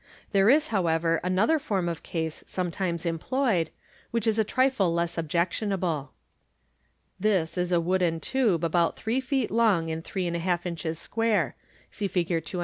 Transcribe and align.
There 0.31 0.49
is, 0.49 0.69
however, 0.69 1.17
another 1.23 1.59
form 1.59 1.87
of 1.87 2.01
case 2.01 2.43
some 2.47 2.71
times 2.71 3.05
employed, 3.05 3.69
which 4.09 4.25
is 4.25 4.39
a 4.39 4.43
trifle 4.43 4.91
less 4.91 5.15
objectionable. 5.15 6.13
This 7.19 7.55
is 7.55 7.71
a 7.71 7.79
wooden 7.79 8.19
tube, 8.19 8.63
about 8.63 8.97
three 8.97 9.21
feet 9.21 9.51
long, 9.51 9.91
and 9.91 10.03
three 10.03 10.25
and 10.25 10.35
a 10.35 10.39
half 10.39 10.65
inches 10.65 10.97
square. 10.97 11.55
(See 11.91 12.07
Fig. 12.07 12.29
260.) 12.29 12.57